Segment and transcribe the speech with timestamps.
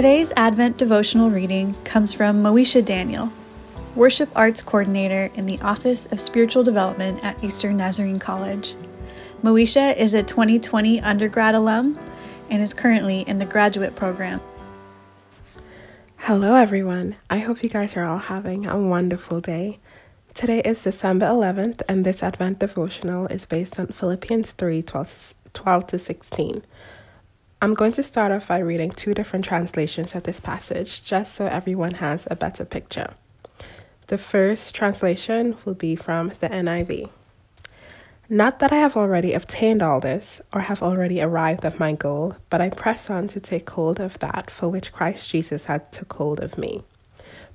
[0.00, 3.30] Today's Advent devotional reading comes from Moesha Daniel,
[3.94, 8.76] Worship Arts Coordinator in the Office of Spiritual Development at Eastern Nazarene College.
[9.42, 11.98] Moesha is a 2020 undergrad alum
[12.48, 14.40] and is currently in the graduate program.
[16.16, 17.16] Hello, everyone.
[17.28, 19.80] I hope you guys are all having a wonderful day.
[20.32, 25.86] Today is December 11th, and this Advent devotional is based on Philippians 3 12, 12
[25.88, 26.62] to 16.
[27.62, 31.44] I'm going to start off by reading two different translations of this passage just so
[31.44, 33.12] everyone has a better picture.
[34.06, 37.10] The first translation will be from the NIV.
[38.30, 42.36] Not that I have already obtained all this or have already arrived at my goal,
[42.48, 46.14] but I press on to take hold of that for which Christ Jesus had took
[46.14, 46.82] hold of me.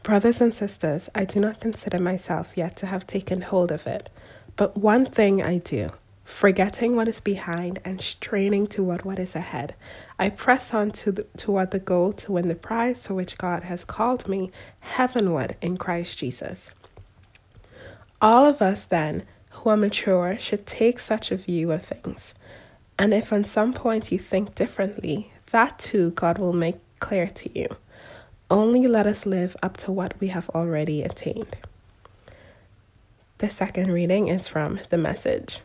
[0.04, 4.12] Brothers and sisters, I do not consider myself yet to have taken hold of it,
[4.56, 5.90] but one thing I do
[6.26, 9.76] Forgetting what is behind and straining toward what is ahead,
[10.18, 13.64] I press on to the, toward the goal to win the prize for which God
[13.64, 16.72] has called me heavenward in Christ Jesus.
[18.22, 22.34] All of us, then, who are mature, should take such a view of things.
[22.98, 27.58] And if on some point you think differently, that too God will make clear to
[27.60, 27.68] you.
[28.50, 31.56] Only let us live up to what we have already attained.
[33.38, 35.60] The second reading is from the message.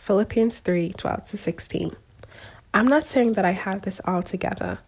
[0.00, 1.94] Philippians 3 12 to 16.
[2.72, 4.78] I'm not saying that I have this all together,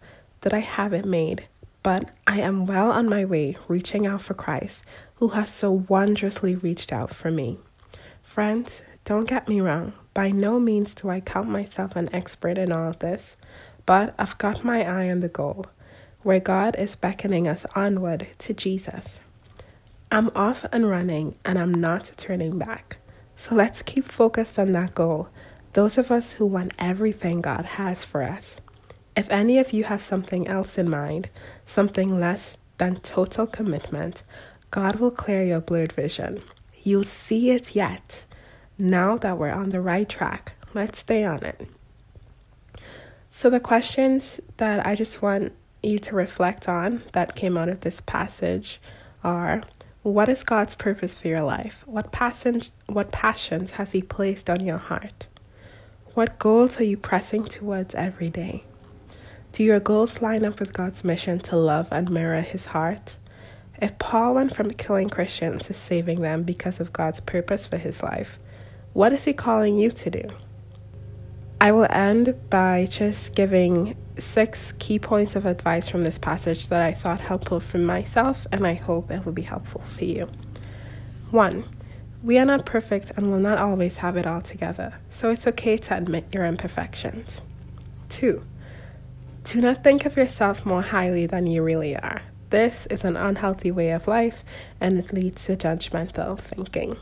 [0.41, 1.47] that I have it made,
[1.83, 4.83] but I am well on my way reaching out for Christ,
[5.17, 7.59] who has so wondrously reached out for me.
[8.23, 12.71] Friends, don't get me wrong, by no means do I count myself an expert in
[12.71, 13.37] all this,
[13.85, 15.67] but I've got my eye on the goal,
[16.23, 19.19] where God is beckoning us onward to Jesus.
[20.11, 22.97] I'm off and running, and I'm not turning back.
[23.35, 25.29] So let's keep focused on that goal,
[25.73, 28.57] those of us who want everything God has for us.
[29.15, 31.29] If any of you have something else in mind,
[31.65, 34.23] something less than total commitment,
[34.71, 36.41] God will clear your blurred vision.
[36.83, 38.23] You'll see it yet.
[38.77, 41.67] Now that we're on the right track, let's stay on it.
[43.29, 47.81] So, the questions that I just want you to reflect on that came out of
[47.81, 48.79] this passage
[49.23, 49.63] are
[50.03, 51.83] what is God's purpose for your life?
[51.85, 55.27] What passions, what passions has He placed on your heart?
[56.13, 58.65] What goals are you pressing towards every day?
[59.53, 63.15] Do your goals line up with God's mission to love and mirror His heart?
[63.81, 68.03] If Paul went from killing Christians to saving them because of God's purpose for his
[68.03, 68.39] life,
[68.91, 70.29] what is He calling you to do?
[71.61, 76.81] I will end by just giving six key points of advice from this passage that
[76.81, 80.29] I thought helpful for myself, and I hope it will be helpful for you.
[81.31, 81.63] One,
[82.23, 85.77] we are not perfect and will not always have it all together, so it's okay
[85.77, 87.41] to admit your imperfections.
[88.09, 88.43] Two,
[89.43, 92.21] do not think of yourself more highly than you really are.
[92.49, 94.45] This is an unhealthy way of life
[94.79, 96.97] and it leads to judgmental thinking.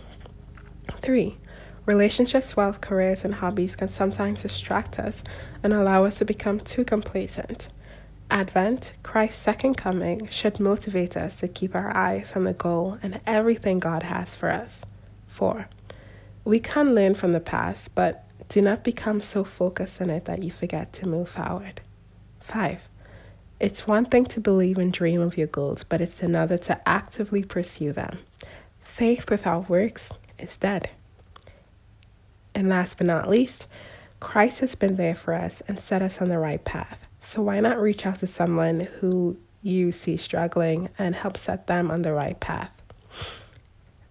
[0.97, 1.37] Three,
[1.85, 5.23] Relationships, wealth, careers, and hobbies can sometimes distract us
[5.63, 7.69] and allow us to become too complacent.
[8.29, 13.19] Advent, Christ's second coming, should motivate us to keep our eyes on the goal and
[13.25, 14.83] everything God has for us.
[15.27, 15.67] 4.
[16.45, 20.43] We can learn from the past, but do not become so focused on it that
[20.43, 21.81] you forget to move forward.
[22.41, 22.87] 5.
[23.59, 27.43] It's one thing to believe and dream of your goals, but it's another to actively
[27.43, 28.19] pursue them.
[28.81, 30.09] Faith without works
[30.39, 30.89] is dead.
[32.61, 33.65] And last but not least,
[34.19, 37.07] Christ has been there for us and set us on the right path.
[37.19, 41.89] So why not reach out to someone who you see struggling and help set them
[41.89, 42.71] on the right path?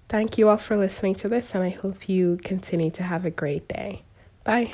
[0.09, 3.31] Thank you all for listening to this, and I hope you continue to have a
[3.31, 4.03] great day.
[4.43, 4.73] Bye.